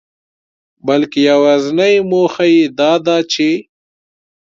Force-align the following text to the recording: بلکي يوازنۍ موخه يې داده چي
بلکي 0.87 1.19
يوازنۍ 1.31 1.95
موخه 2.09 2.45
يې 2.55 2.63
داده 2.79 3.17
چي 3.31 3.51